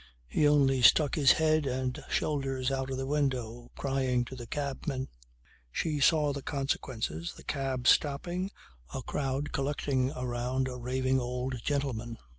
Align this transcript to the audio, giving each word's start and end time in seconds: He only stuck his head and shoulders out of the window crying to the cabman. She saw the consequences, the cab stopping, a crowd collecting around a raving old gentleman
He 0.27 0.47
only 0.47 0.81
stuck 0.81 1.13
his 1.13 1.33
head 1.33 1.67
and 1.67 2.03
shoulders 2.09 2.71
out 2.71 2.89
of 2.89 2.97
the 2.97 3.05
window 3.05 3.69
crying 3.77 4.25
to 4.25 4.35
the 4.35 4.47
cabman. 4.47 5.09
She 5.71 5.99
saw 5.99 6.33
the 6.33 6.41
consequences, 6.41 7.33
the 7.37 7.43
cab 7.43 7.85
stopping, 7.87 8.49
a 8.95 9.03
crowd 9.03 9.51
collecting 9.51 10.09
around 10.13 10.67
a 10.67 10.75
raving 10.75 11.19
old 11.19 11.61
gentleman 11.63 12.17